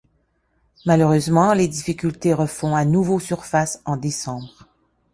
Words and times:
Malheureusement, 0.87 1.53
les 1.53 1.67
difficultés 1.67 2.33
refont 2.33 2.75
à 2.75 2.85
nouveau 2.85 3.19
surface 3.19 3.83
en 3.85 3.97
décembre. 3.97 4.67